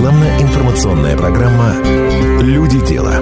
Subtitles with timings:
[0.00, 1.74] Рекламно-информационная программа
[2.40, 3.16] «Люди дела».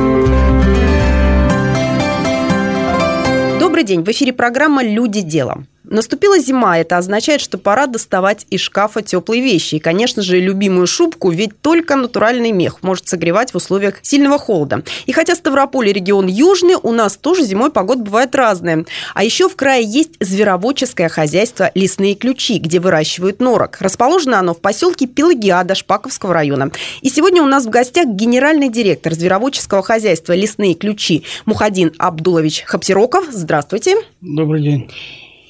[3.58, 4.04] Добрый день.
[4.04, 5.64] В эфире программа «Люди дела».
[5.90, 9.76] Наступила зима, это означает, что пора доставать из шкафа теплые вещи.
[9.76, 14.82] И, конечно же, любимую шубку, ведь только натуральный мех может согревать в условиях сильного холода.
[15.06, 18.84] И хотя Ставрополь регион южный, у нас тоже зимой погода бывает разная.
[19.14, 23.78] А еще в крае есть звероводческое хозяйство «Лесные ключи», где выращивают норок.
[23.80, 26.70] Расположено оно в поселке Пелагиада Шпаковского района.
[27.00, 33.26] И сегодня у нас в гостях генеральный директор звероводческого хозяйства «Лесные ключи» Мухадин Абдулович Хапсироков.
[33.30, 33.96] Здравствуйте.
[34.20, 34.90] Добрый день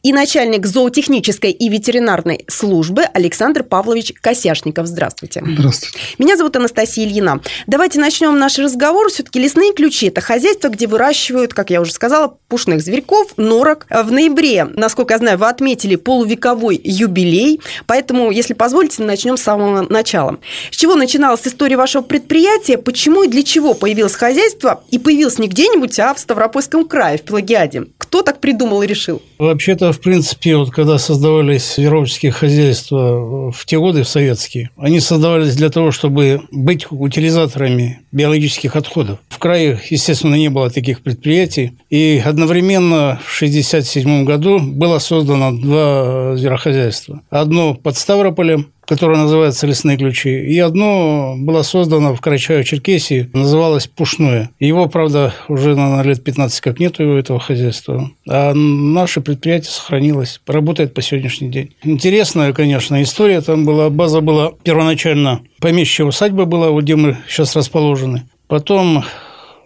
[0.02, 4.86] и начальник зоотехнической и ветеринарной службы Александр Павлович Косяшников.
[4.86, 5.42] Здравствуйте.
[5.44, 5.98] Здравствуйте.
[6.18, 7.40] Меня зовут Анастасия Ильина.
[7.66, 9.10] Давайте начнем наш разговор.
[9.10, 13.86] Все-таки лесные ключи– это хозяйство, где выращивают, как я уже сказала, пушных зверьков, норок.
[13.90, 19.82] В ноябре, насколько я знаю, вы отметили полувековой юбилей, поэтому, если позволите, начнем с самого
[19.82, 20.38] начала.
[20.70, 25.48] С чего начиналась история вашего предприятия, почему и для чего появилось хозяйство, и появилось не
[25.48, 27.86] где-нибудь, а в Ставропольском крае, в Пелагиаде?
[27.98, 29.22] Кто так придумал и решил?
[29.38, 35.56] Вообще-то, в принципе, вот когда создавались веровоческие хозяйства в те годы, в советские, они создавались
[35.56, 39.18] для того, чтобы быть утилизаторами биологических отходов.
[39.28, 41.72] В крае, естественно, не было таких предприятий.
[41.90, 47.22] И одновременно в 1967 году было создано два зверохозяйства.
[47.30, 54.50] Одно под Ставрополем, которое называется «Лесные ключи», и одно было создано в Карачаево-Черкесии, называлось «Пушное».
[54.58, 58.10] Его, правда, уже, наверное, лет 15 как нету его, этого хозяйства.
[58.26, 61.74] А наше предприятие сохранилось, работает по сегодняшний день.
[61.82, 63.90] Интересная, конечно, история там была.
[63.90, 68.22] База была первоначально помещичья усадьба была, вот где мы сейчас расположены.
[68.46, 69.04] Потом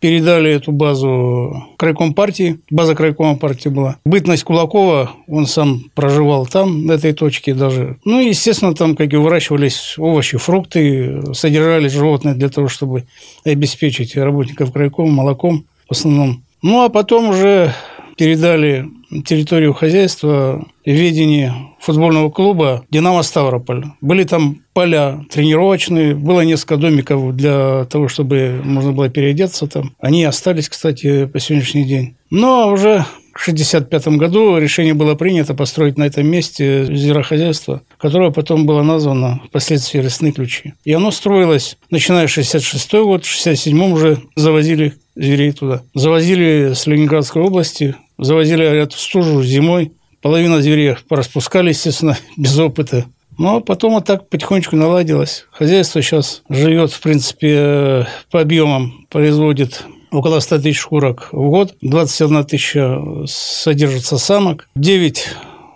[0.03, 2.59] передали эту базу крайком партии.
[2.71, 3.99] База крайкома партии была.
[4.05, 7.99] Бытность Кулакова, он сам проживал там, на этой точке даже.
[8.05, 13.05] Ну, естественно, там как и выращивались овощи, фрукты, содержались животные для того, чтобы
[13.45, 16.43] обеспечить работников крайкома молоком в основном.
[16.63, 17.73] Ну, а потом уже
[18.17, 18.89] передали
[19.25, 23.85] территорию хозяйства ведении футбольного клуба «Динамо Ставрополь».
[24.01, 29.95] Были там поля тренировочные, было несколько домиков для того, чтобы можно было переодеться там.
[30.01, 32.17] Они остались, кстати, по сегодняшний день.
[32.31, 33.05] Но уже
[33.35, 39.41] в 1965 году решение было принято построить на этом месте зверохозяйство, которое потом было названо
[39.49, 40.75] впоследствии «Лесные ключи».
[40.85, 45.83] И оно строилось, начиная с 66 год, в 67 уже завозили зверей туда.
[45.95, 49.93] Завозили с Ленинградской области, завозили, говорят, в стужу зимой.
[50.23, 53.05] Половина зверей пораспускали, естественно, без опыта.
[53.39, 55.47] Но потом вот так потихонечку наладилось.
[55.51, 62.45] Хозяйство сейчас живет, в принципе, по объемам, производит около 100 тысяч шкурок в год, 21
[62.45, 65.27] тысяча содержится самок, 9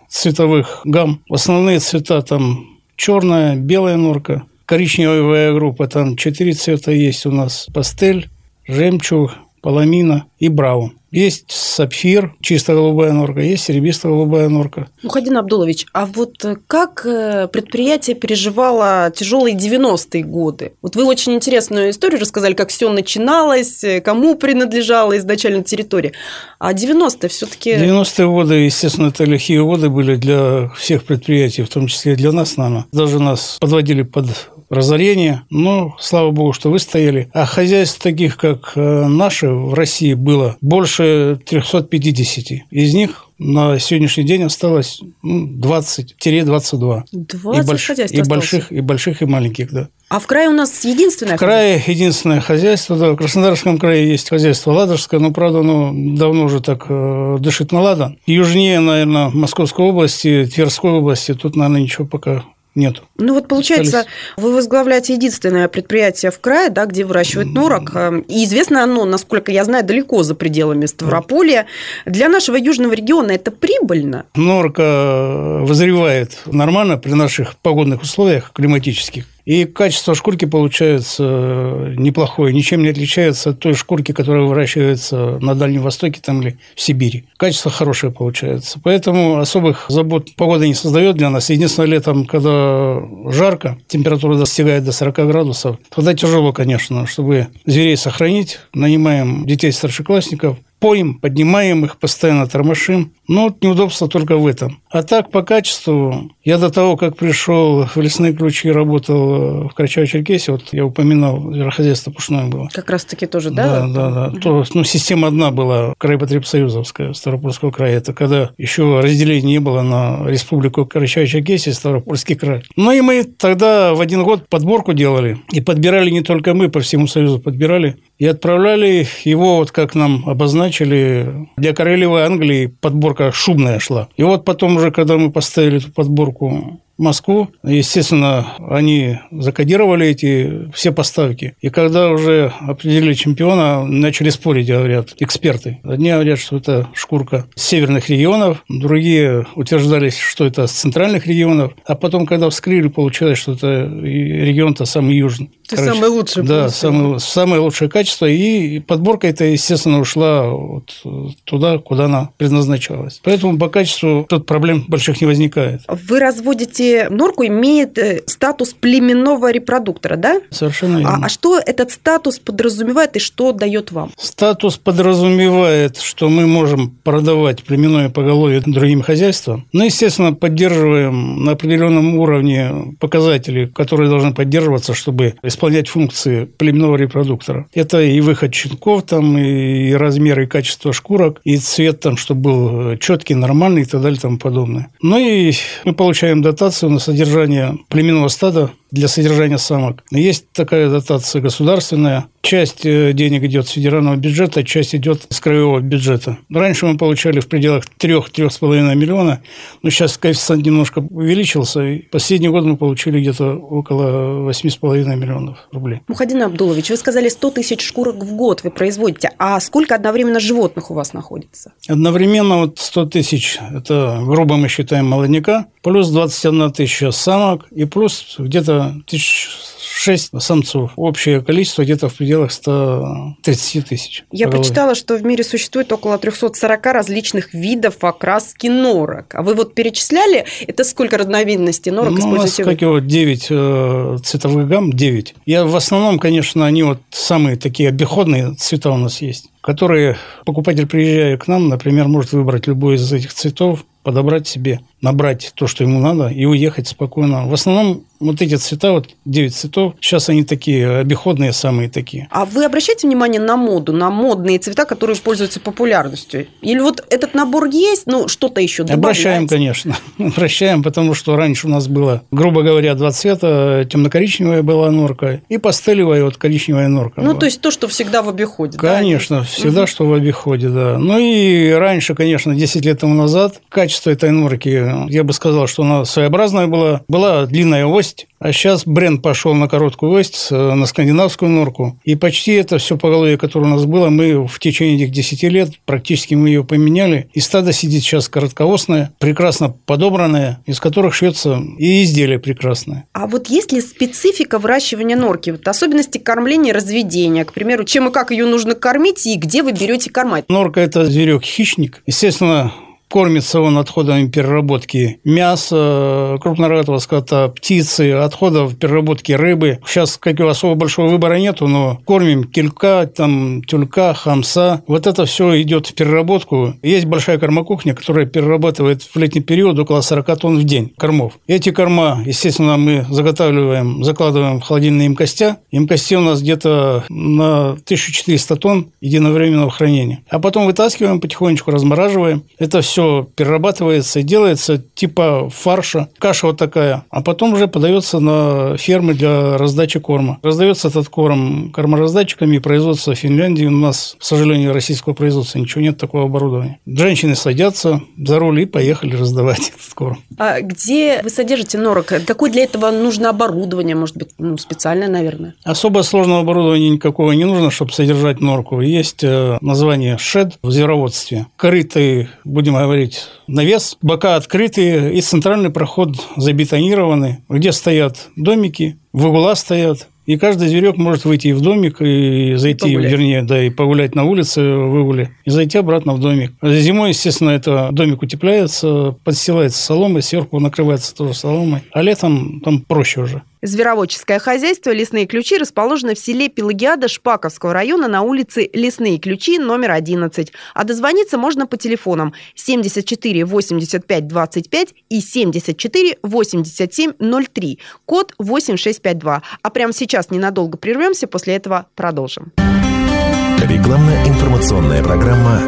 [0.09, 1.23] цветовых гамм.
[1.31, 8.29] Основные цвета там черная, белая норка, коричневая группа, там 4 цвета есть у нас, пастель,
[8.69, 10.93] жемчуг, паламина и браун.
[11.17, 14.89] Есть сапфир, чисто голубая норка, есть серебристая голубая норка.
[15.03, 20.75] Мухадин Абдулович, а вот э, как э, предприятие переживало тяжелые 90-е годы?
[20.83, 26.13] Вот вы очень интересную историю рассказали, как все начиналось, э, кому принадлежала изначально территория.
[26.59, 27.71] А 90-е все-таки...
[27.73, 32.31] 90-е годы, естественно, это лихие годы были для всех предприятий, в том числе и для
[32.33, 32.85] нас, наверное.
[32.93, 34.27] Даже нас подводили под
[34.71, 37.31] разорение, но, слава богу, что вы стояли.
[37.33, 42.67] А хозяйств таких, как наши, в России было больше больше 350.
[42.71, 47.03] Из них на сегодняшний день осталось ну, 20-22.
[47.13, 47.91] 20 и, больш...
[47.91, 49.89] и больших, и больших, и маленьких, да.
[50.09, 53.13] А в крае у нас единственное В крае единственное хозяйство, да.
[53.13, 57.81] В Краснодарском крае есть хозяйство Ладожское, но, правда, оно давно уже так э, дышит на
[57.81, 58.19] ладан.
[58.27, 62.45] Южнее, наверное, Московской области, Тверской области, тут, наверное, ничего пока
[62.77, 63.03] нет.
[63.19, 64.17] Ну вот получается, Остались.
[64.37, 67.95] вы возглавляете единственное предприятие в крае, да, где выращивают норок.
[67.95, 71.67] Эм, и известно оно, насколько я знаю, далеко за пределами Ставрополья.
[72.05, 74.25] Для нашего южного региона это прибыльно?
[74.35, 79.25] Норка вызревает нормально при наших погодных условиях климатических.
[79.47, 85.55] И качество шкурки получается э, неплохое, ничем не отличается от той шкурки, которая выращивается на
[85.55, 87.27] Дальнем Востоке там, или в Сибири.
[87.37, 88.81] Качество хорошее получается.
[88.83, 91.49] Поэтому особых забот погода не создает для нас.
[91.49, 98.59] Единственное, летом, когда жарко, температура достигает до 40 градусов, тогда тяжело, конечно, чтобы зверей сохранить.
[98.75, 103.13] Нанимаем детей старшеклассников, поем, поднимаем их, постоянно тормошим.
[103.29, 104.81] Но вот неудобство только в этом.
[104.91, 110.53] А так, по качеству, я до того, как пришел в лесные ключи, работал в Карачаево-Черкесии,
[110.53, 112.69] вот я упоминал, верхозяйство пушное было.
[112.73, 113.81] Как раз-таки тоже, да?
[113.81, 114.27] Да, да, да.
[114.29, 114.41] Угу.
[114.41, 117.97] То, ну, система одна была, Крайпотребсоюзовская, Ставропольского края.
[117.97, 122.63] Это когда еще разделения не было на республику Карачаево-Черкесия и Ставропольский край.
[122.77, 125.39] Ну, и мы тогда в один год подборку делали.
[125.51, 127.97] И подбирали не только мы, по всему Союзу подбирали.
[128.19, 134.09] И отправляли его, вот как нам обозначили, для Королевы Англии подборка шубная шла.
[134.17, 137.51] И вот потом уже, когда мы поставили эту подборку Москву.
[137.63, 141.55] Естественно, они закодировали эти все поставки.
[141.61, 145.79] И когда уже определили чемпиона, начали спорить, говорят, эксперты.
[145.85, 151.73] Одни говорят, что это шкурка с северных регионов, другие утверждались, что это с центральных регионов.
[151.85, 155.51] А потом, когда вскрыли, получилось, что это регион-то самый южный.
[155.67, 156.45] Это Короче, самое лучшее.
[156.47, 158.27] Да, самое, самое лучшее качество.
[158.27, 161.03] И подборка это, естественно, ушла вот
[161.45, 163.21] туда, куда она предназначалась.
[163.23, 165.83] Поэтому по качеству тут проблем больших не возникает.
[165.89, 170.41] Вы разводите норку имеет э, статус племенного репродуктора, да?
[170.51, 171.19] Совершенно верно.
[171.23, 174.13] А, а что этот статус подразумевает и что дает вам?
[174.17, 179.67] Статус подразумевает, что мы можем продавать племенное поголовье другим хозяйствам.
[179.73, 187.67] Ну, естественно, поддерживаем на определенном уровне показатели, которые должны поддерживаться, чтобы исполнять функции племенного репродуктора.
[187.75, 192.91] Это и выход щенков, там, и размер, и качество шкурок, и цвет, там, чтобы был
[192.91, 194.89] э, четкий, нормальный и так далее и тому подобное.
[195.03, 195.53] Ну и
[195.85, 200.05] мы получаем дотацию дотацию на содержание племенного стада для содержания самок.
[200.11, 202.27] Есть такая дотация государственная.
[202.43, 206.39] Часть э, денег идет с федерального бюджета, часть идет с краевого бюджета.
[206.49, 209.43] Раньше мы получали в пределах 3-3,5 миллиона,
[209.83, 211.85] но сейчас коэффициент немножко увеличился.
[211.85, 216.03] И последний год мы получили где-то около 8,5 миллионов рублей.
[216.07, 219.31] Мухадин Абдулович, вы сказали, 100 тысяч шкурок в год вы производите.
[219.39, 221.73] А сколько одновременно животных у вас находится?
[221.89, 228.37] Одновременно вот 100 тысяч– это, грубо мы считаем, молодняка, плюс 21 тысяча самок и плюс
[228.39, 228.76] где-то
[229.07, 229.49] тысяч
[229.97, 230.93] шесть самцов.
[230.97, 234.25] Общее количество где-то в пределах 130 тысяч.
[234.31, 239.35] Я почитала, что в мире существует около 340 различных видов окраски норок.
[239.35, 242.63] А вы вот перечисляли, это сколько разновидностей норок ну, используете?
[242.63, 245.35] У нас, как его, 9 э, цветовых гамм, 9.
[245.47, 250.87] Я в основном, конечно, они вот самые такие обиходные цвета у нас есть которые покупатель,
[250.87, 255.83] приезжая к нам, например, может выбрать любой из этих цветов, подобрать себе, набрать то, что
[255.83, 257.49] ему надо, и уехать спокойно.
[257.49, 262.29] В основном вот эти цвета, вот 9 цветов, сейчас они такие обиходные, самые такие.
[262.31, 266.47] А вы обращаете внимание на моду, на модные цвета, которые пользуются популярностью?
[266.61, 269.97] Или вот этот набор есть, ну, что-то еще Обращаем, конечно.
[270.19, 273.87] Обращаем, потому что раньше у нас было, грубо говоря, два цвета.
[273.91, 277.21] Темно-коричневая была норка и пастелевая вот коричневая норка.
[277.21, 277.41] Ну, была.
[277.41, 279.45] то есть то, что всегда в обиходе, Конечно, да?
[279.45, 279.87] всегда, угу.
[279.87, 280.99] что в обиходе, да.
[280.99, 285.83] Ну, и раньше, конечно, 10 лет тому назад качество этой норки, я бы сказал, что
[285.83, 287.03] она своеобразная была.
[287.09, 291.99] Была длинная ось, ось, а сейчас бренд пошел на короткую ось, на скандинавскую норку.
[292.05, 295.71] И почти это все поголовье, которое у нас было, мы в течение этих 10 лет
[295.85, 297.29] практически мы ее поменяли.
[297.33, 303.07] И стадо сидит сейчас короткоосное, прекрасно подобранное, из которых шьется и изделие прекрасное.
[303.13, 305.51] А вот есть ли специфика выращивания норки?
[305.51, 309.63] Вот особенности кормления и разведения, к примеру, чем и как ее нужно кормить и где
[309.63, 310.49] вы берете кормать?
[310.49, 312.03] Норка– это зверек-хищник.
[312.07, 312.73] Естественно,
[313.09, 319.79] Кормится он отходами переработки мяса, крупнорогатого скота, птицы, отходов переработки рыбы.
[319.87, 324.83] Сейчас как особо большого выбора нету, но кормим килька, там, тюлька, хамса.
[324.87, 326.75] Вот это все идет в переработку.
[326.83, 331.39] Есть большая кормокухня, которая перерабатывает в летний период около 40 тонн в день кормов.
[331.47, 335.59] Эти корма, естественно, мы заготавливаем, закладываем в холодильные имкостя.
[335.71, 340.21] Имкости у нас где-то на 1400 тонн единовременного хранения.
[340.29, 342.43] А потом вытаскиваем потихонечку, размораживаем.
[342.59, 348.21] Это все все перерабатывается и делается типа фарша, каша вот такая, а потом уже подается
[348.21, 350.39] на фермы для раздачи корма.
[350.43, 353.67] Раздается этот корм кормораздатчиками и производство в Финляндии.
[353.67, 356.79] У нас, к сожалению, российского производства ничего нет такого оборудования.
[356.87, 360.19] Женщины садятся за руль и поехали раздавать этот корм.
[360.39, 362.15] А где вы содержите норок?
[362.27, 365.55] Какое для этого нужно оборудование, может быть, ну, специальное, наверное?
[365.65, 368.81] Особо сложного оборудования никакого не нужно, чтобы содержать норку.
[368.81, 371.47] Есть э, название шед в звероводстве.
[371.57, 379.55] Крытый, будем говорить, навес, бока открытые и центральный проход забетонированный, где стоят домики, в угла
[379.55, 384.15] стоят, и каждый зверек может выйти в домик и зайти, и вернее, да, и погулять
[384.15, 386.53] на улице в выгуле, и зайти обратно в домик.
[386.63, 393.21] Зимой, естественно, это домик утепляется, подстилается соломой, сверху накрывается тоже соломой, а летом там проще
[393.21, 393.43] уже.
[393.67, 399.91] Звероводческое хозяйство «Лесные ключи» расположено в селе Пелагиада Шпаковского района на улице Лесные ключи, номер
[399.91, 400.53] 11.
[400.73, 409.43] А дозвониться можно по телефонам 74 85 25 и 74 87 03, код 8652.
[409.63, 412.53] А прямо сейчас ненадолго прервемся, после этого продолжим.
[412.57, 415.63] Рекламно-информационная программа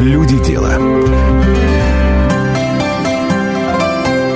[0.00, 1.77] «Люди дела».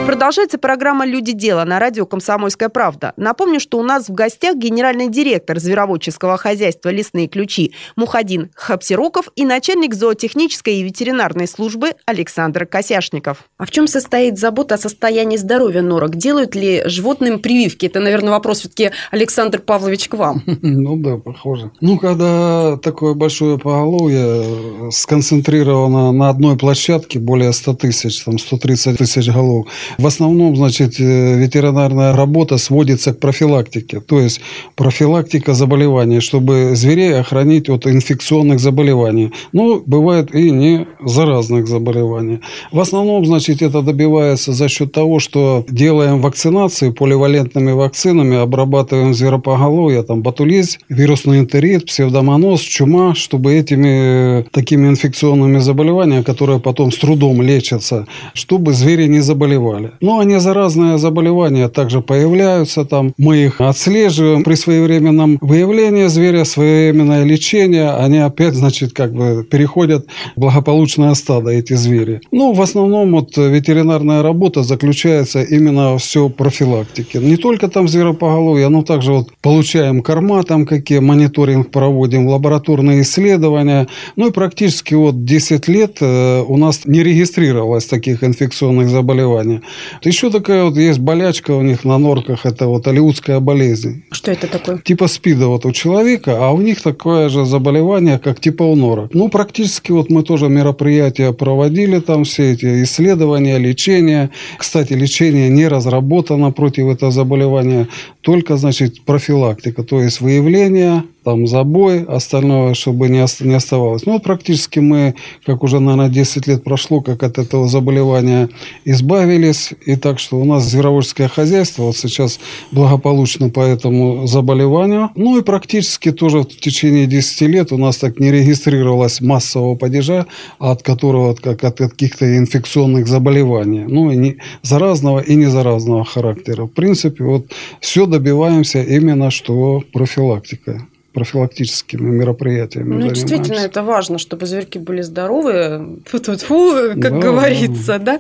[0.07, 3.13] Продолжается программа «Люди дела» на радио «Комсомольская правда».
[3.17, 9.45] Напомню, что у нас в гостях генеральный директор звероводческого хозяйства «Лесные ключи» Мухадин Хапсироков и
[9.45, 13.45] начальник зоотехнической и ветеринарной службы Александр Косяшников.
[13.59, 16.17] А в чем состоит забота о состоянии здоровья норок?
[16.17, 17.87] Делают ли животным прививки?
[17.87, 20.43] Это, наверное, вопрос все-таки, Александр Павлович, к вам.
[20.63, 21.71] Ну да, похоже.
[21.81, 29.29] Ну, когда такое большое поголовье сконцентрировано на одной площадке, более 100 тысяч, там 130 тысяч
[29.29, 29.67] голов,
[29.99, 34.01] в основном, значит, э, ветеринарная работа сводится к профилактике.
[34.01, 34.41] То есть
[34.75, 39.33] профилактика заболеваний, чтобы зверей охранить от инфекционных заболеваний.
[39.53, 42.41] Ну, бывает и не заразных заболеваний.
[42.73, 50.03] В основном, значит, это добивается за счет того, что делаем вакцинации поливалентными вакцинами, обрабатываем зверопоголовье,
[50.03, 56.99] там ботулиз, вирусный энтерит, псевдомоноз, чума, чтобы этими э, такими инфекционными заболеваниями, которые потом с
[56.99, 59.82] трудом лечатся, чтобы звери не заболевали.
[60.01, 63.15] Ну, они заразные заболевания также появляются там.
[63.19, 67.91] Мы их отслеживаем при своевременном выявлении зверя, своевременное лечение.
[67.91, 72.21] Они опять, значит, как бы переходят в благополучное стадо, эти звери.
[72.31, 77.19] Ну, в основном вот ветеринарная работа заключается именно все профилактике.
[77.19, 83.89] Не только там зверопоголовье, но также вот получаем корма там какие, мониторинг проводим, лабораторные исследования.
[84.17, 89.61] Ну и практически вот 10 лет э, у нас не регистрировалось таких инфекционных заболеваний.
[90.03, 94.05] Еще такая вот есть болячка у них на норках, это вот алиутская болезнь.
[94.11, 94.79] Что это такое?
[94.79, 99.15] Типа СПИДа вот у человека, а у них такое же заболевание, как типа у норок.
[99.15, 104.31] Ну, практически вот мы тоже мероприятия проводили там, все эти исследования, лечение.
[104.59, 107.89] Кстати, лечение не разработано против этого заболевания,
[108.21, 114.07] только, значит, профилактика, то есть выявление, там забой, остальное, чтобы не, не оставалось.
[114.07, 115.15] Ну, практически мы,
[115.45, 118.49] как уже, наверное, 10 лет прошло, как от этого заболевания
[118.85, 119.71] избавились.
[119.87, 125.11] И так что у нас звероводческое хозяйство вот сейчас благополучно по этому заболеванию.
[125.15, 130.27] Ну, и практически тоже в течение 10 лет у нас так не регистрировалось массового падежа,
[130.59, 133.85] от которого как от каких-то инфекционных заболеваний.
[133.87, 136.65] Ну, и не, заразного и незаразного характера.
[136.65, 137.47] В принципе, вот
[137.81, 142.89] все добиваемся именно что профилактика профилактическими мероприятиями.
[142.89, 143.27] Ну, занимаемся.
[143.27, 148.19] действительно, это важно, чтобы зверьки были здоровы, фу -фу -фу, как да, говорится, да.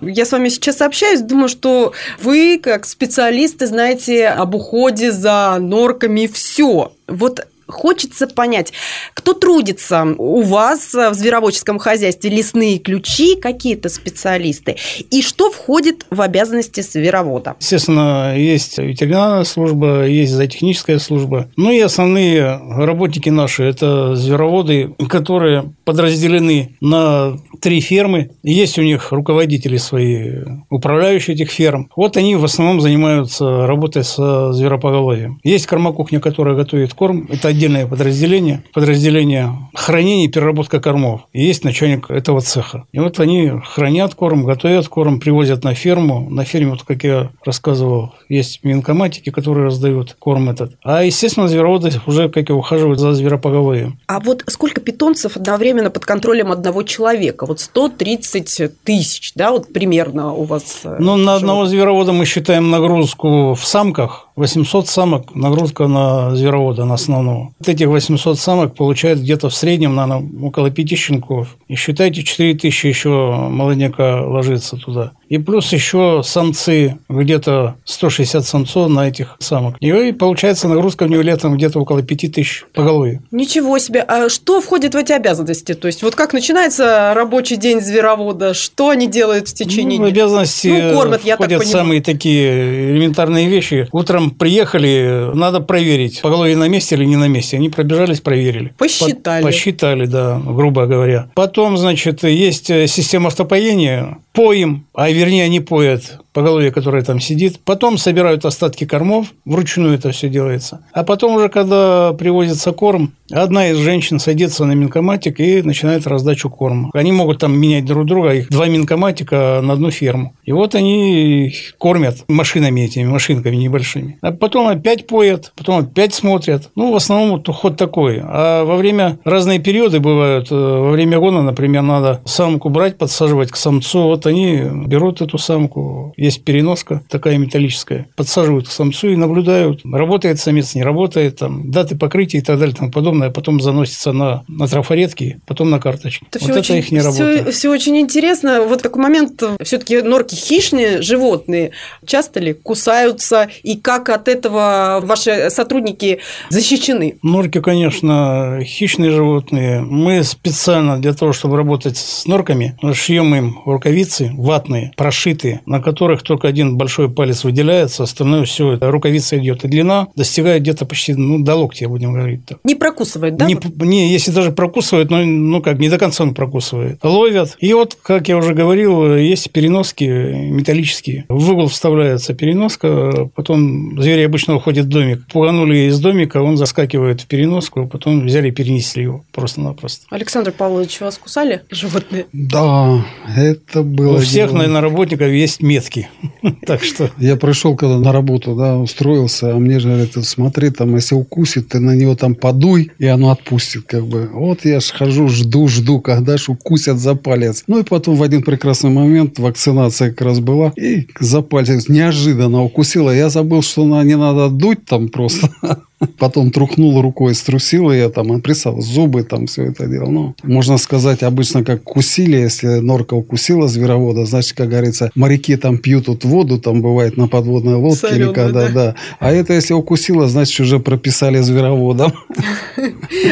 [0.00, 0.08] да.
[0.08, 6.26] Я с вами сейчас общаюсь, думаю, что вы, как специалисты, знаете об уходе за норками
[6.26, 6.92] все.
[7.08, 8.72] Вот Хочется понять,
[9.12, 14.76] кто трудится у вас в звероводческом хозяйстве, лесные ключи, какие-то специалисты,
[15.10, 17.56] и что входит в обязанности зверовода?
[17.60, 21.48] Естественно, есть ветеринарная служба, есть зоотехническая служба.
[21.56, 28.30] Ну и основные работники наши– это звероводы, которые подразделены на три фермы.
[28.42, 31.90] Есть у них руководители свои, управляющие этих ферм.
[31.96, 34.14] Вот они в основном занимаются работой с
[34.52, 35.40] зверопоголовьем.
[35.42, 37.28] Есть кормокухня, которая готовит корм.
[37.30, 38.62] Это отдельное подразделение.
[38.74, 41.22] Подразделение хранения и переработка кормов.
[41.32, 42.84] И есть начальник этого цеха.
[42.92, 46.28] И вот они хранят корм, готовят корм, привозят на ферму.
[46.28, 50.76] На ферме, вот как я рассказывал, есть минкоматики, которые раздают корм этот.
[50.84, 53.98] А, естественно, звероводы уже, как и ухаживают за зверопоголовьем.
[54.06, 57.46] А вот сколько питомцев одновременно под контролем одного человека?
[57.46, 60.80] вот 130 тысяч, да, вот примерно у вас?
[60.84, 66.84] Э, ну, на одного зверовода мы считаем нагрузку в самках 800 самок, нагрузка на зверовода,
[66.84, 67.52] на основного.
[67.58, 71.56] Вот этих 800 самок получают где-то в среднем, наверное, около 5 щенков.
[71.68, 75.12] И считайте, 4 тысячи еще молодняка ложится туда.
[75.28, 79.76] И плюс еще самцы, где-то 160 самцов на этих самок.
[79.80, 83.20] И получается нагрузка в него летом где-то около 5 тысяч по голове.
[83.30, 84.02] Ничего себе.
[84.02, 85.74] А что входит в эти обязанности?
[85.74, 88.54] То есть, вот как начинается рабочий день зверовода?
[88.54, 93.88] Что они делают в течение ну, обязанности ну, кормят, я так самые такие элементарные вещи.
[93.92, 97.56] Утром приехали, надо проверить, поголовье на месте или не на месте.
[97.56, 98.74] Они пробежались, проверили.
[98.78, 99.42] Посчитали.
[99.42, 101.30] По посчитали, да, грубо говоря.
[101.34, 107.60] Потом, значит, есть система автопоения поем, а вернее они поят поголовье, которое там сидит.
[107.64, 110.84] Потом собирают остатки кормов, вручную это все делается.
[110.92, 116.50] А потом уже, когда привозится корм, одна из женщин садится на минкоматик и начинает раздачу
[116.50, 116.90] корма.
[116.92, 120.34] Они могут там менять друг друга, их два минкоматика на одну ферму.
[120.44, 124.18] И вот они кормят машинами этими, машинками небольшими.
[124.20, 126.70] А потом опять поят, потом опять смотрят.
[126.74, 128.20] Ну, в основном вот ход такой.
[128.22, 130.48] А во время, разные периоды бывают.
[130.50, 134.02] Э, во время гона, например, надо самку брать, подсаживать к самцу.
[134.02, 140.40] Вот они берут эту самку, есть переноска такая металлическая, подсаживают к самцу и наблюдают, работает
[140.40, 144.66] самец, не работает, там, даты покрытия и так далее, там подобное, потом заносится на, на
[144.66, 146.26] трафаретки, потом на карточки.
[146.30, 147.42] Это вот все это очень, их не работа.
[147.42, 148.62] Все, все очень интересно.
[148.62, 151.72] Вот такой момент, все-таки норки хищные животные,
[152.06, 157.18] часто ли кусаются, и как от этого ваши сотрудники защищены?
[157.22, 159.80] Норки, конечно, хищные животные.
[159.80, 166.13] Мы специально для того, чтобы работать с норками, шьем им рукавицы ватные, прошитые, на которых
[166.14, 169.64] которых только один большой палец выделяется, остальное все, рукавица идет.
[169.64, 172.58] И длина достигает где-то почти ну, до локтя, будем говорить так.
[172.64, 173.46] Не прокусывает, да?
[173.46, 176.98] Не, не если даже прокусывает, но ну как, не до конца он прокусывает.
[177.02, 177.56] Ловят.
[177.58, 181.24] И вот, как я уже говорил, есть переноски металлические.
[181.28, 185.26] В угол вставляется переноска, потом зверь обычно уходит в домик.
[185.32, 190.06] Пуганули из домика, он заскакивает в переноску, потом взяли и перенесли его просто-напросто.
[190.10, 192.26] Александр Павлович, вас кусали животные?
[192.32, 193.04] Да,
[193.36, 194.16] это было...
[194.16, 194.58] У всех, дело.
[194.58, 196.03] наверное, работников есть метки.
[196.66, 197.10] Так что...
[197.18, 201.68] Я пришел когда на работу, да, устроился, а мне же говорят, смотри, там, если укусит,
[201.68, 204.28] ты на него там подуй, и оно отпустит, как бы.
[204.32, 207.64] Вот я ж хожу, жду, жду, когда ж укусят за палец.
[207.66, 212.62] Ну и потом в один прекрасный момент вакцинация как раз была, и за палец неожиданно
[212.62, 213.10] укусила.
[213.10, 215.48] Я забыл, что на, не надо дуть там просто.
[216.18, 220.10] Потом трухнул рукой, струсила я там, опрессал зубы, там все это дело.
[220.10, 225.78] Ну, можно сказать, обычно как кусили, если норка укусила зверовода, значит, как говорится, моряки там
[225.78, 228.72] пьют вот воду, там бывает на подводной лодке Соленую, или когда, да?
[228.72, 228.94] да.
[229.20, 232.12] А это если укусила, значит, уже прописали звероводом.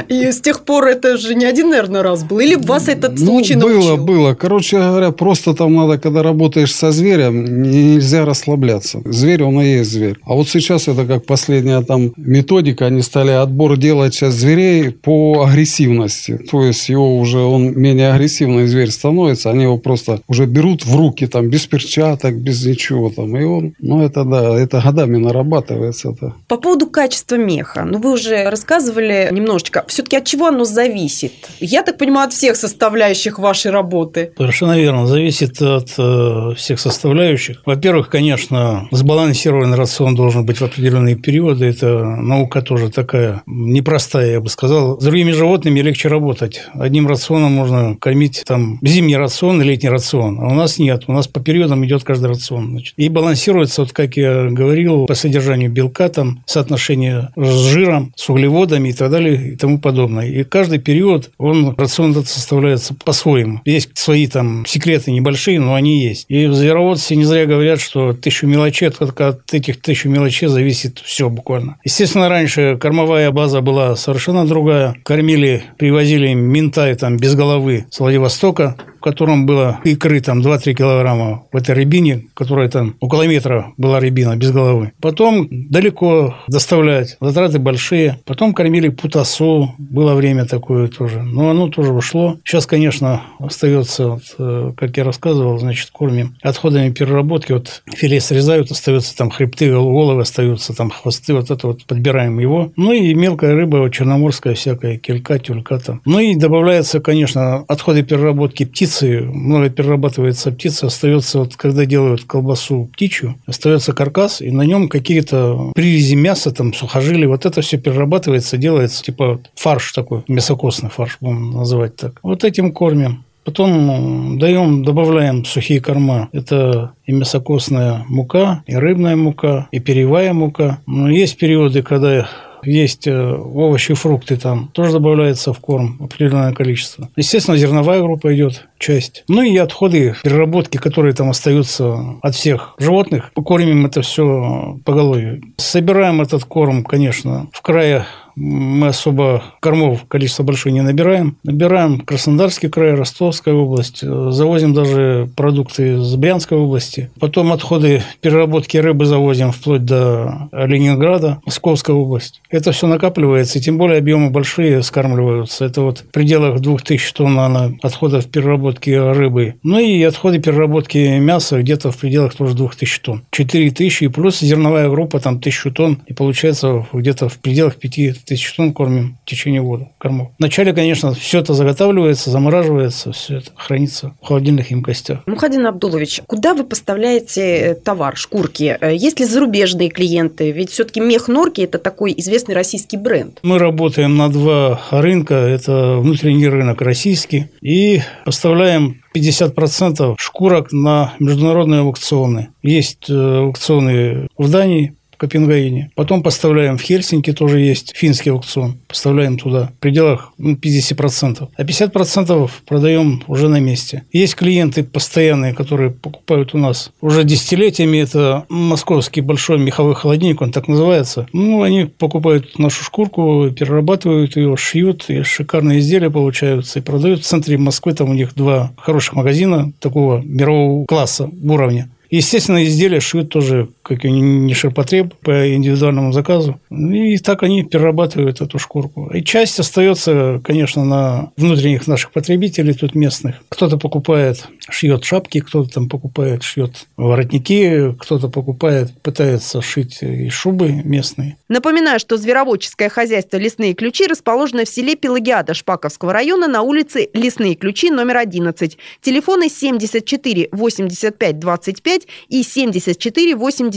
[0.08, 2.38] И с тех пор это же не один, наверное, раз был.
[2.38, 3.96] Или вас этот ну, случай научил?
[3.96, 4.34] Было, было.
[4.34, 9.02] Короче говоря, просто там надо, когда работаешь со зверем, нельзя расслабляться.
[9.04, 10.18] Зверь, он и есть зверь.
[10.24, 14.90] А вот сейчас это как последняя там методика методика, они стали отбор делать сейчас зверей
[14.90, 16.38] по агрессивности.
[16.50, 20.96] То есть его уже, он менее агрессивный зверь становится, они его просто уже берут в
[20.96, 23.36] руки, там, без перчаток, без ничего там.
[23.36, 26.10] И он, ну это да, это годами нарабатывается.
[26.10, 26.34] Это.
[26.48, 29.84] По поводу качества меха, ну вы уже рассказывали немножечко.
[29.88, 31.32] Все-таки от чего оно зависит?
[31.60, 34.32] Я так понимаю, от всех составляющих вашей работы.
[34.36, 35.06] Совершенно верно.
[35.06, 37.62] Зависит от э, всех составляющих.
[37.66, 41.66] Во-первых, конечно, сбалансированный рацион должен быть в определенные периоды.
[41.66, 45.00] Это наука наука тоже такая непростая, я бы сказал.
[45.00, 46.62] С другими животными легче работать.
[46.74, 51.04] Одним рационом можно кормить там зимний рацион летний рацион, а у нас нет.
[51.06, 52.70] У нас по периодам идет каждый рацион.
[52.70, 52.94] Значит.
[52.96, 58.88] И балансируется, вот как я говорил, по содержанию белка, там соотношение с жиром, с углеводами
[58.88, 60.26] и так далее и тому подобное.
[60.26, 63.60] И каждый период он рацион этот составляется по-своему.
[63.64, 66.26] Есть свои там секреты небольшие, но они есть.
[66.28, 70.98] И в звероводстве не зря говорят, что тысячу мелочей, только от этих тысячу мелочей зависит
[71.04, 71.76] все буквально.
[71.84, 74.96] Естественно, раньше кормовая база была совершенно другая.
[75.04, 81.56] Кормили, привозили ментай там без головы с Владивостока котором было икры там 2-3 килограмма в
[81.56, 84.92] этой рябине, которая там около метра была рябина без головы.
[85.00, 88.18] Потом далеко доставлять, затраты большие.
[88.24, 91.22] Потом кормили путасу, было время такое тоже.
[91.22, 92.38] Но оно тоже ушло.
[92.44, 97.52] Сейчас, конечно, остается, вот, э, как я рассказывал, значит, кормим отходами переработки.
[97.52, 102.72] Вот филе срезают, остается там хребты, головы остаются, там хвосты, вот это вот подбираем его.
[102.76, 106.00] Ну и мелкая рыба, черноморская всякая, келька, тюлька там.
[106.04, 112.24] Ну и добавляется, конечно, отходы переработки птиц птицы, много перерабатывается птица, остается, вот, когда делают
[112.24, 117.78] колбасу птичью, остается каркас, и на нем какие-то привязи мяса, там, сухожилия, вот это все
[117.78, 122.18] перерабатывается, делается, типа фарш такой, мясокосный фарш, будем называть так.
[122.22, 123.24] Вот этим кормим.
[123.44, 126.28] Потом даем, добавляем сухие корма.
[126.30, 130.78] Это и мясокосная мука, и рыбная мука, и перьевая мука.
[130.86, 132.28] Но есть периоды, когда
[132.64, 137.08] есть э, овощи, фрукты там, тоже добавляется в корм определенное количество.
[137.16, 139.24] Естественно, зерновая группа идет, часть.
[139.28, 143.32] Ну и отходы переработки, которые там остаются от всех животных.
[143.34, 145.42] Кормим это все поголовью.
[145.56, 151.36] Собираем этот корм, конечно, в крае мы особо кормов количество большое не набираем.
[151.44, 154.00] Набираем Краснодарский край, Ростовская область.
[154.00, 157.10] Завозим даже продукты из Брянской области.
[157.20, 162.40] Потом отходы переработки рыбы завозим вплоть до Ленинграда, Московская область.
[162.50, 165.64] Это все накапливается, и тем более объемы большие скармливаются.
[165.64, 169.54] Это вот в пределах 2000 тонн на отходов переработки рыбы.
[169.62, 173.22] Ну и отходы переработки мяса где-то в пределах тоже 2000 тонн.
[173.30, 176.02] 4000 и плюс зерновая группа там 1000 тонн.
[176.06, 177.76] И получается где-то в пределах
[178.22, 180.28] 5000 тонн кормим в течение года кормов.
[180.38, 185.20] Вначале, конечно, все это заготавливается, замораживается, все это хранится в холодильных емкостях.
[185.26, 188.78] Мухадин Абдулович, куда вы поставляете товар, шкурки?
[188.92, 190.50] Есть ли зарубежные клиенты?
[190.50, 193.38] Ведь все-таки мех норки– это такой известный российский бренд.
[193.42, 195.34] Мы работаем на два рынка.
[195.34, 197.46] Это внутренний рынок российский.
[197.60, 202.48] И поставляем 50% шкурок на международные аукционы.
[202.62, 205.92] Есть э, аукционы в Дании, Копенгагене.
[205.94, 208.78] Потом поставляем в Хельсинки, тоже есть финский аукцион.
[208.88, 211.48] Поставляем туда в пределах ну, 50%.
[211.56, 214.02] А 50% продаем уже на месте.
[214.12, 217.98] Есть клиенты постоянные, которые покупают у нас уже десятилетиями.
[217.98, 221.28] Это московский большой меховой холодильник, он так называется.
[221.32, 227.20] Ну, они покупают нашу шкурку, перерабатывают ее, шьют, и шикарные изделия получаются и продают.
[227.20, 231.88] В центре Москвы там у них два хороших магазина такого мирового класса, уровня.
[232.12, 236.60] Естественно, изделия шьют тоже, как и не ширпотреб, по индивидуальному заказу.
[236.70, 239.10] И так они перерабатывают эту шкурку.
[239.12, 243.36] И часть остается, конечно, на внутренних наших потребителей, тут местных.
[243.48, 250.72] Кто-то покупает, шьет шапки, кто-то там покупает, шьет воротники, кто-то покупает, пытается шить и шубы
[250.84, 251.36] местные.
[251.48, 257.54] Напоминаю, что звероводческое хозяйство «Лесные ключи» расположено в селе Пелагиада Шпаковского района на улице «Лесные
[257.54, 258.76] ключи» номер 11.
[259.00, 263.70] Телефоны 74 85 25 9 и 74 87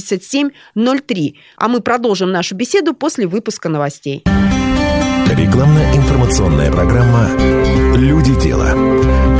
[0.75, 1.35] 03.
[1.57, 4.23] А мы продолжим нашу беседу после выпуска новостей.
[5.37, 7.29] Рекламно-информационная программа
[7.95, 9.34] «Люди дела».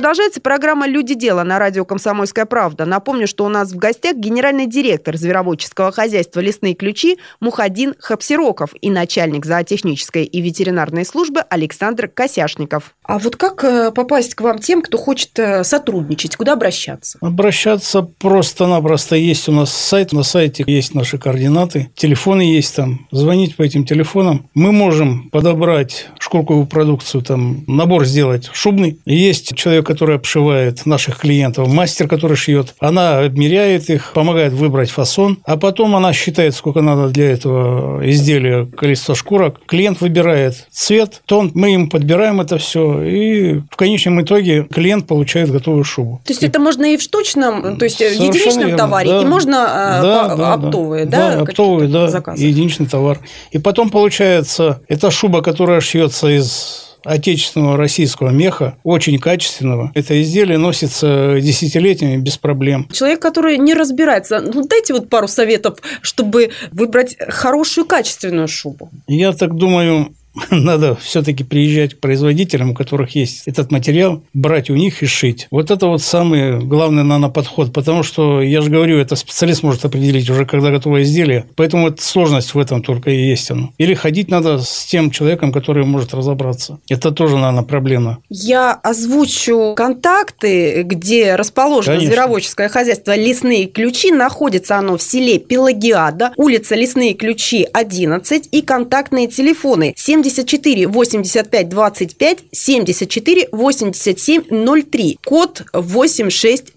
[0.00, 2.86] Продолжается программа «Люди дела» на радио «Комсомольская правда».
[2.86, 8.88] Напомню, что у нас в гостях генеральный директор звероводческого хозяйства «Лесные ключи» Мухадин Хапсироков и
[8.88, 12.94] начальник зоотехнической и ветеринарной службы Александр Косяшников.
[13.02, 16.34] А вот как э, попасть к вам тем, кто хочет э, сотрудничать?
[16.34, 17.18] Куда обращаться?
[17.20, 20.14] Обращаться просто-напросто есть у нас сайт.
[20.14, 21.90] На сайте есть наши координаты.
[21.94, 23.06] Телефоны есть там.
[23.10, 24.48] Звонить по этим телефонам.
[24.54, 28.98] Мы можем подобрать шкурковую продукцию, там набор сделать шубный.
[29.04, 32.76] Есть человек, который обшивает наших клиентов, мастер, который шьет.
[32.78, 38.66] Она обмеряет их, помогает выбрать фасон, а потом она считает, сколько надо для этого изделия,
[38.66, 39.60] количество шкурок.
[39.66, 45.50] Клиент выбирает цвет, тон, мы ему подбираем это все, и в конечном итоге клиент получает
[45.50, 46.20] готовую шубу.
[46.24, 49.22] То есть это можно и в штучном, то есть Совершенно в единичном верно, товаре, да.
[49.22, 49.56] и можно
[50.02, 51.34] да, да, оптовые, да?
[51.34, 52.44] Да, оптовые, да, заказы.
[52.44, 53.18] единичный товар.
[53.50, 59.92] И потом получается, эта шуба, которая шьется из отечественного российского меха, очень качественного.
[59.94, 62.88] Это изделие носится десятилетиями без проблем.
[62.92, 68.90] Человек, который не разбирается, ну дайте вот пару советов, чтобы выбрать хорошую качественную шубу.
[69.06, 70.14] Я так думаю,
[70.50, 75.48] надо все-таки приезжать к производителям, у которых есть этот материал, брать у них и шить.
[75.50, 79.84] Вот это вот самый главный, наверное, подход, потому что, я же говорю, это специалист может
[79.84, 83.72] определить уже, когда готовое изделие, поэтому вот сложность в этом только и есть оно.
[83.78, 86.78] Или ходить надо с тем человеком, который может разобраться.
[86.88, 88.18] Это тоже, наверное, проблема.
[88.28, 92.14] Я озвучу контакты, где расположено Конечно.
[92.14, 94.10] звероводческое хозяйство «Лесные ключи».
[94.10, 101.68] Находится оно в селе Пелагиада, улица Лесные ключи, 11 и контактные телефоны 7 74 85
[101.68, 105.18] 25 74 87 03.
[105.24, 105.62] Код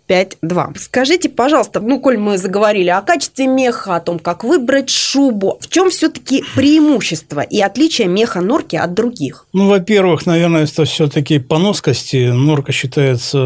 [0.07, 0.73] 8652.
[0.77, 5.69] Скажите, пожалуйста, ну, коль мы заговорили о качестве меха, о том, как выбрать шубу, в
[5.69, 9.47] чем все-таки преимущество и отличие меха норки от других?
[9.53, 12.31] Ну, во-первых, наверное, это все-таки по носкости.
[12.31, 13.37] Норка считается,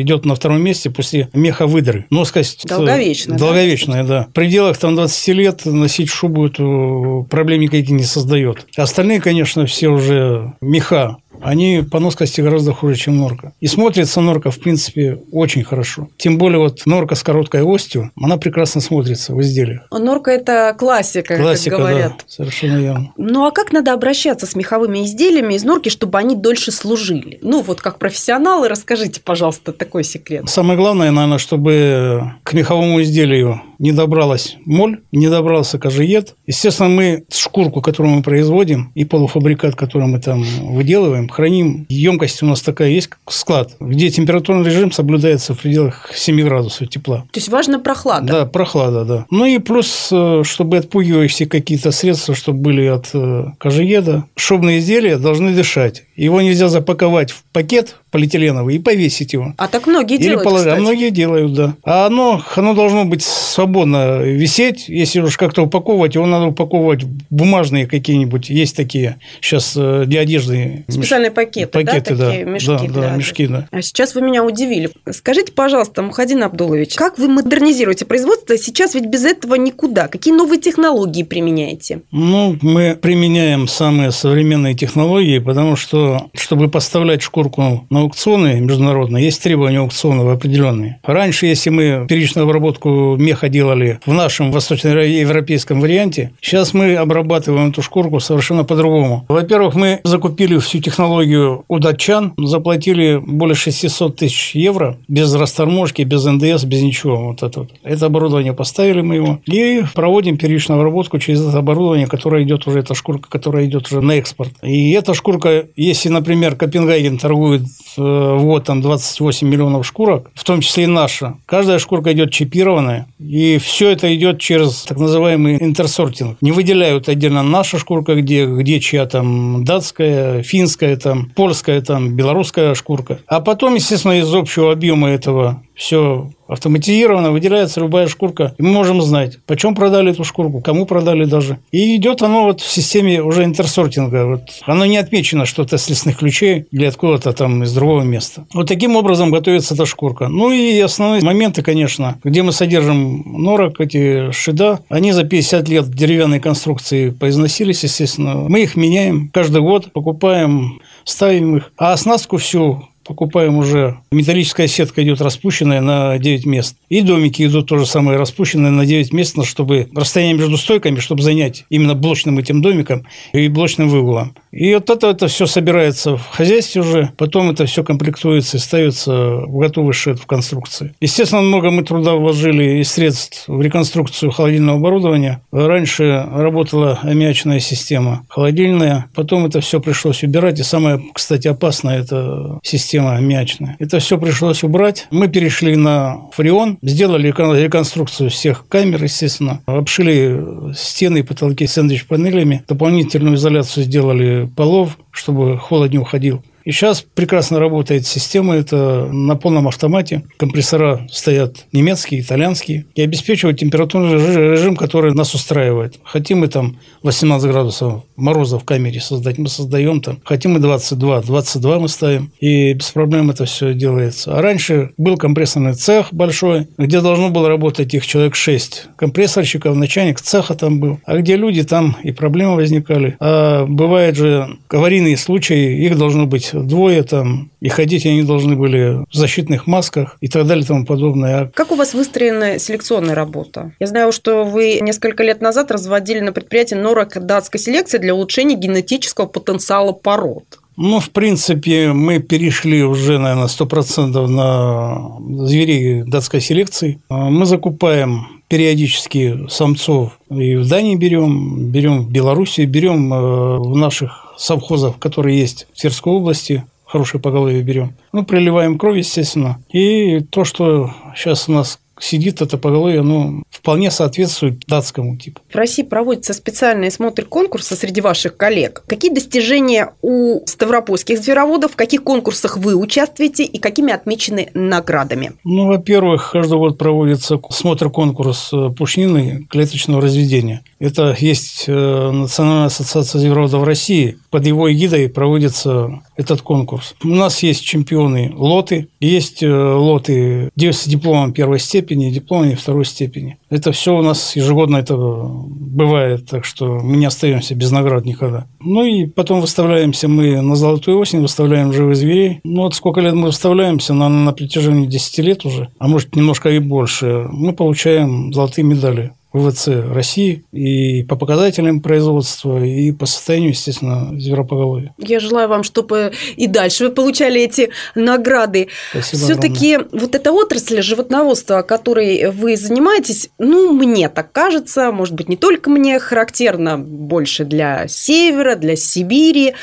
[0.00, 2.06] идет на втором месте после меха выдры.
[2.10, 3.38] Носкость э, долговечная.
[3.38, 4.08] Долговечная, да.
[4.08, 4.26] да.
[4.30, 8.66] В пределах там 20 лет носить шубу эту проблем никаких не создает.
[8.76, 13.52] Остальные, конечно, все уже меха они по носкости гораздо хуже, чем норка.
[13.60, 16.08] И смотрится норка, в принципе, очень хорошо.
[16.16, 19.82] Тем более вот норка с короткой остью, она прекрасно смотрится в изделиях.
[19.90, 22.12] Норка– это классика, классика как говорят.
[22.18, 23.12] Да, совершенно верно.
[23.16, 27.38] Ну, а как надо обращаться с меховыми изделиями из норки, чтобы они дольше служили?
[27.42, 30.48] Ну, вот как профессионалы, расскажите, пожалуйста, такой секрет.
[30.48, 36.34] Самое главное, наверное, чтобы к меховому изделию не добралась моль, не добрался кожиед.
[36.46, 41.86] Естественно, мы шкурку, которую мы производим, и полуфабрикат, который мы там выделываем, храним.
[41.88, 46.88] Емкость у нас такая есть, как склад, где температурный режим соблюдается в пределах 7 градусов
[46.88, 47.18] тепла.
[47.32, 48.26] То есть важна прохлада.
[48.26, 49.26] Да, прохлада, да.
[49.30, 54.24] Ну и плюс, э, чтобы отпугивающие какие-то средства, чтобы были от э, кожиеда.
[54.36, 56.05] Шубные изделия должны дышать.
[56.16, 59.54] Его нельзя запаковать в пакет полиэтиленовый и повесить его.
[59.58, 60.72] А так многие Или делают, положить.
[60.72, 61.74] А многие делают, да.
[61.84, 64.88] А оно, оно должно быть свободно висеть.
[64.88, 68.48] Если уж как-то упаковывать, его надо упаковывать в бумажные какие-нибудь.
[68.48, 70.84] Есть такие сейчас э, для одежды.
[70.88, 72.30] Специальные пакеты, Пакеты, да, да.
[72.30, 73.68] такие мешки Да, для- да, мешки, да.
[73.70, 74.90] А сейчас вы меня удивили.
[75.10, 78.56] Скажите, пожалуйста, Мухадин Абдулович, как вы модернизируете производство?
[78.56, 80.08] Сейчас ведь без этого никуда.
[80.08, 82.00] Какие новые технологии применяете?
[82.10, 89.42] Ну, мы применяем самые современные технологии, потому что, чтобы поставлять шкурку на аукционы международные, есть
[89.42, 90.98] требования аукционов определенные.
[91.02, 97.82] Раньше, если мы первичную обработку меха делали в нашем восточноевропейском варианте, сейчас мы обрабатываем эту
[97.82, 99.24] шкурку совершенно по-другому.
[99.28, 106.24] Во-первых, мы закупили всю технологию у датчан, заплатили более 600 тысяч евро без расторможки, без
[106.24, 107.28] НДС, без ничего.
[107.28, 107.70] Вот это, вот.
[107.82, 112.80] это оборудование поставили мы его и проводим первичную обработку через это оборудование, которое идет уже,
[112.80, 114.52] эта шкурка, которая идет уже на экспорт.
[114.62, 117.62] И эта шкурка, если, например, Копенгаген торгует
[117.96, 123.06] э, вот там 28 миллионов шкурок, в том числе и наша, каждая шкурка идет чипированная,
[123.18, 126.38] и все это идет через так называемый интерсортинг.
[126.40, 132.74] Не выделяют отдельно наша шкурка, где, где чья там датская, финская, там, польская, там, белорусская
[132.74, 133.18] шкурка.
[133.26, 138.54] А потом, естественно, из общего объема этого все автоматизировано, выделяется любая шкурка.
[138.58, 141.58] И мы можем знать, почем продали эту шкурку, кому продали даже.
[141.70, 144.26] И идет оно вот в системе уже интерсортинга.
[144.26, 144.42] Вот.
[144.64, 148.46] Оно не отмечено, что это с лесных ключей или откуда-то там из другого места.
[148.54, 150.28] Вот таким образом готовится эта шкурка.
[150.28, 155.90] Ну и основные моменты, конечно, где мы содержим норок, эти шида, они за 50 лет
[155.90, 158.34] деревянной конструкции поизносились, естественно.
[158.48, 161.72] Мы их меняем каждый год, покупаем, ставим их.
[161.76, 163.98] А оснастку всю покупаем уже.
[164.10, 166.76] Металлическая сетка идет распущенная на 9 мест.
[166.88, 171.64] И домики идут тоже самые распущенные на 9 мест, чтобы расстояние между стойками, чтобы занять
[171.70, 174.34] именно блочным этим домиком и блочным выгулом.
[174.56, 179.12] И вот это, это все собирается в хозяйстве уже, потом это все комплектуется и ставится
[179.12, 180.94] в готовый шед в конструкции.
[180.98, 185.42] Естественно, много мы труда вложили и средств в реконструкцию холодильного оборудования.
[185.52, 190.58] Раньше работала аммиачная система холодильная, потом это все пришлось убирать.
[190.58, 193.76] И самое, кстати, опасное– это система аммиачная.
[193.78, 195.06] Это все пришлось убрать.
[195.10, 203.36] Мы перешли на фреон, сделали реконструкцию всех камер, естественно, обшили стены и потолки сэндвич-панелями, дополнительную
[203.36, 206.42] изоляцию сделали полов, чтобы холод не уходил.
[206.66, 210.24] И сейчас прекрасно работает система, это на полном автомате.
[210.36, 212.86] Компрессора стоят немецкие, итальянские.
[212.96, 214.14] И обеспечивают температурный
[214.50, 216.00] режим, который нас устраивает.
[216.02, 220.18] Хотим мы там 18 градусов мороза в камере создать, мы создаем там.
[220.24, 222.32] Хотим мы 22, 22 мы ставим.
[222.40, 224.36] И без проблем это все делается.
[224.36, 230.20] А раньше был компрессорный цех большой, где должно было работать их человек 6 компрессорщиков, начальник
[230.20, 230.98] цеха там был.
[231.04, 233.16] А где люди, там и проблемы возникали.
[233.20, 239.04] А бывает же аварийные случаи, их должно быть двое там, и ходить они должны были
[239.10, 241.40] в защитных масках и так далее и тому подобное.
[241.40, 243.72] А Как у вас выстроена селекционная работа?
[243.80, 248.56] Я знаю, что вы несколько лет назад разводили на предприятии норок датской селекции для улучшения
[248.56, 250.60] генетического потенциала пород.
[250.76, 257.00] Ну, в принципе, мы перешли уже, наверное, 100% на зверей датской селекции.
[257.08, 263.76] А Мы закупаем периодически самцов и в Дании берем, берем в Беларуси, берем э, в
[263.76, 267.94] наших совхозах, которые есть в Тверской области, хорошее поголовье берем.
[268.12, 269.58] Ну, приливаем кровь, естественно.
[269.70, 275.40] И то, что сейчас у нас сидит это поголовье, оно вполне соответствует датскому типу.
[275.50, 278.84] В России проводится специальный смотр конкурса среди ваших коллег.
[278.86, 285.32] Какие достижения у ставропольских звероводов, в каких конкурсах вы участвуете и какими отмечены наградами?
[285.44, 290.62] Ну, во-первых, каждый год проводится смотр-конкурс э, пушнины клеточного разведения.
[290.78, 294.18] Это есть э, Национальная ассоциация звероводов России.
[294.30, 296.94] Под его эгидой проводится этот конкурс.
[297.04, 303.38] У нас есть чемпионы лоты, есть э, лоты с дипломом первой степени, дипломом второй степени.
[303.50, 308.46] Это все у нас ежегодно это бывает, так что мы не остаемся без наград никогда.
[308.60, 312.40] Ну и потом выставляемся мы на золотую осень, выставляем живых зверей.
[312.44, 316.50] Ну вот сколько лет мы выставляемся, на, на протяжении 10 лет уже, а может немножко
[316.50, 323.50] и больше, мы получаем золотые медали ВВЦ России и по показателям производства, и по состоянию,
[323.50, 324.94] естественно, зверопоголовья.
[324.98, 328.68] Я желаю вам, чтобы и дальше вы получали эти награды.
[329.00, 335.36] Все-таки вот эта отрасль животноводства, которой вы занимаетесь, ну, мне так кажется, может быть, не
[335.36, 339.54] только мне, характерно больше для севера, для Сибири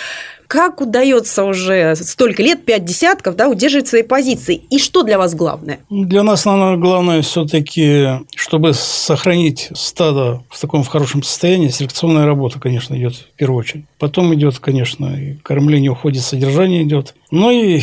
[0.53, 4.61] как удается уже столько лет, пять десятков, да, удерживать свои позиции?
[4.69, 5.79] И что для вас главное?
[5.89, 12.59] Для нас, наверное, главное все-таки, чтобы сохранить стадо в таком в хорошем состоянии, селекционная работа,
[12.59, 13.85] конечно, идет в первую очередь.
[13.97, 17.15] Потом идет, конечно, и кормление уходит, содержание идет.
[17.31, 17.81] Ну и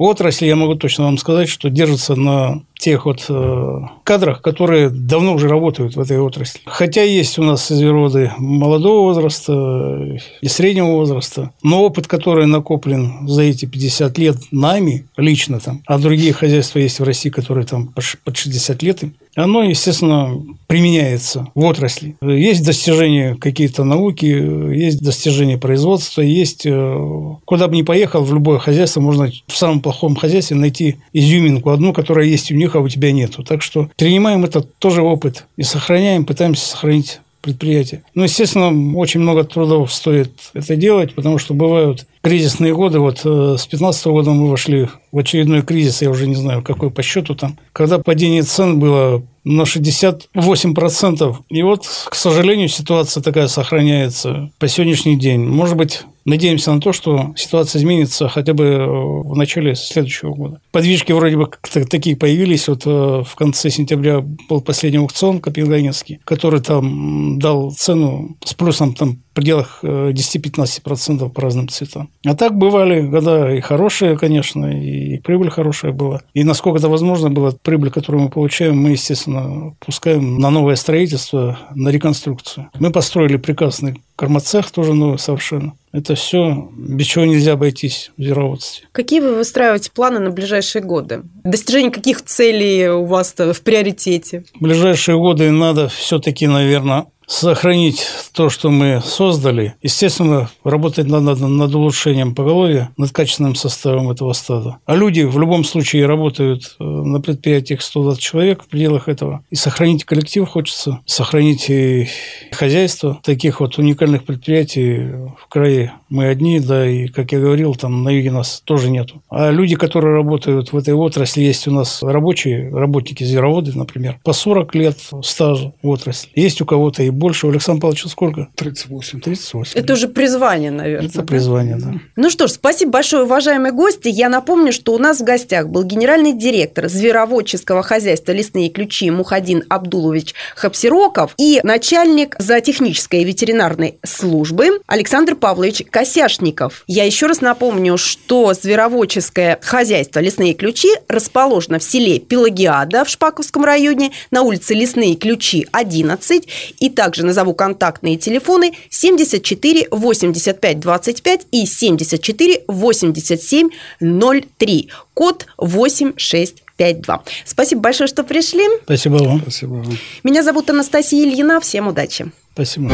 [0.00, 5.34] отрасль, я могу точно вам сказать, что держится на тех вот э, кадрах, которые давно
[5.34, 6.60] уже работают в этой отрасли.
[6.64, 13.42] Хотя есть у нас звероводы молодого возраста и среднего возраста, но опыт, который накоплен за
[13.42, 17.92] эти 50 лет нами лично там, а другие хозяйства есть в России, которые там
[18.24, 22.16] под 60 лет им, оно, естественно, применяется в отрасли.
[22.22, 28.58] Есть достижения какие-то науки, есть достижения производства, есть э, куда бы ни поехал, в любое
[28.58, 32.88] хозяйство можно в самом плохом хозяйстве найти изюминку одну, которая есть у них, а у
[32.88, 33.42] тебя нету.
[33.42, 38.02] Так что принимаем этот тоже опыт и сохраняем, пытаемся сохранить предприятие.
[38.14, 42.98] Ну, естественно, очень много трудов стоит это делать, потому что бывают кризисные годы.
[42.98, 46.90] Вот э, с 2015 года мы вошли в очередной кризис, я уже не знаю, какой
[46.90, 51.36] по счету там, когда падение цен было на 68%.
[51.48, 55.40] И вот, к сожалению, ситуация такая сохраняется по сегодняшний день.
[55.40, 60.60] Может быть, Надеемся на то, что ситуация изменится хотя бы э, в начале следующего года.
[60.70, 61.48] Подвижки вроде бы
[61.88, 62.68] такие появились.
[62.68, 68.94] Вот э, в конце сентября был последний аукцион Копенгагенский, который там дал цену с плюсом
[68.94, 72.10] там в пределах 10-15% э, по разным цветам.
[72.26, 76.22] А так бывали года и хорошие, конечно, и прибыль хорошая была.
[76.34, 81.58] И насколько это возможно было, прибыль, которую мы получаем, мы, естественно, пускаем на новое строительство,
[81.74, 82.70] на реконструкцию.
[82.78, 85.72] Мы построили прекрасный кормоцех, тоже новый совершенно.
[85.92, 88.86] Это все, без чего нельзя обойтись в звероводстве.
[88.92, 91.22] Какие вы выстраиваете планы на ближайшие годы?
[91.42, 94.44] Достижение каких целей у вас в приоритете?
[94.54, 99.74] В ближайшие годы надо все-таки, наверное, сохранить то, что мы создали.
[99.82, 104.78] Естественно, работать надо над улучшением поголовья, над качественным составом этого стада.
[104.84, 109.44] А люди в любом случае работают э, на предприятиях 120 человек в пределах этого.
[109.50, 112.08] И сохранить коллектив хочется, сохранить и
[112.50, 113.20] хозяйство.
[113.22, 114.98] Таких вот уникальных предприятий
[115.38, 119.22] в крае мы одни, да, и, как я говорил, там на юге нас тоже нету.
[119.30, 124.32] А люди, которые работают в этой отрасли, есть у нас рабочие, работники, звероводы, например, по
[124.32, 126.30] 40 лет стажа в отрасли.
[126.34, 127.46] Есть у кого-то и больше.
[127.46, 128.48] У Александра Павловича сколько?
[128.56, 129.20] 38.
[129.20, 129.72] 38.
[129.78, 131.08] Это уже призвание, наверное.
[131.08, 131.92] Это призвание, да.
[132.16, 134.08] Ну что ж, спасибо большое, уважаемые гости.
[134.08, 139.62] Я напомню, что у нас в гостях был генеральный директор звероводческого хозяйства «Лесные ключи» Мухадин
[139.68, 146.84] Абдулович Хапсироков и начальник зоотехнической и ветеринарной службы Александр Павлович Косяшников.
[146.86, 153.64] Я еще раз напомню, что звероводческое хозяйство «Лесные ключи» расположено в селе Пелагиада в Шпаковском
[153.64, 161.46] районе на улице Лесные ключи 11 и также также назову контактные телефоны 74 85 25
[161.50, 163.68] и 74 87
[163.98, 164.90] 03.
[165.12, 167.22] Код 8652.
[167.44, 168.62] Спасибо большое, что пришли.
[168.84, 169.40] Спасибо вам.
[169.40, 169.98] Спасибо вам.
[170.22, 171.58] Меня зовут Анастасия Ильина.
[171.58, 172.30] Всем удачи.
[172.54, 172.92] Спасибо.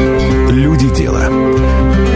[0.51, 2.16] Люди дела.